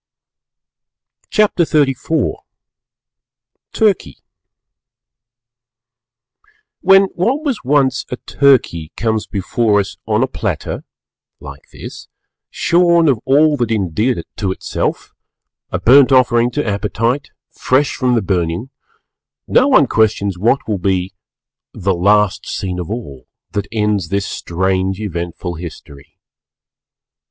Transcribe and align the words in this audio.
CHAPTER 1.29 1.63
XXXIV 1.63 2.33
TURKEY 3.71 4.17
When 6.79 7.03
what 7.13 7.43
was 7.43 7.63
once 7.63 8.07
a 8.09 8.15
Turkey 8.15 8.91
comes 8.97 9.27
before 9.27 9.79
us 9.79 9.97
on 10.07 10.23
a 10.23 10.27
platter 10.27 10.85
(like 11.39 11.69
this) 11.71 12.07
shorn 12.49 13.07
of 13.07 13.19
all 13.25 13.55
that 13.57 13.69
endeared 13.69 14.17
it 14.17 14.27
to 14.37 14.51
itself, 14.51 15.13
a 15.69 15.77
burnt 15.79 16.11
offering 16.11 16.49
to 16.49 16.65
Appetite, 16.67 17.29
fresh 17.51 17.95
from 17.95 18.15
the 18.15 18.23
burning, 18.23 18.71
no 19.47 19.67
one 19.67 19.85
questions 19.85 20.35
what 20.35 20.67
will 20.67 20.79
be 20.79 21.13
the"_... 21.75 21.93
last 22.03 22.47
scene 22.47 22.79
of 22.79 22.89
all. 22.89 23.27
That 23.51 23.67
ends 23.71 24.07
this 24.07 24.25
strange 24.25 24.99
eventful 24.99 25.53
history. 25.57 26.17